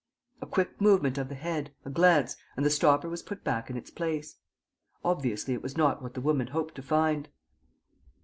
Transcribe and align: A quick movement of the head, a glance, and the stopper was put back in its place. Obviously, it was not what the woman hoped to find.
A 0.41 0.47
quick 0.47 0.81
movement 0.81 1.19
of 1.19 1.29
the 1.29 1.35
head, 1.35 1.75
a 1.85 1.91
glance, 1.91 2.35
and 2.57 2.65
the 2.65 2.71
stopper 2.71 3.07
was 3.07 3.21
put 3.21 3.43
back 3.43 3.69
in 3.69 3.77
its 3.77 3.91
place. 3.91 4.37
Obviously, 5.05 5.53
it 5.53 5.61
was 5.61 5.77
not 5.77 6.01
what 6.01 6.15
the 6.15 6.21
woman 6.21 6.47
hoped 6.47 6.73
to 6.73 6.81
find. 6.81 7.29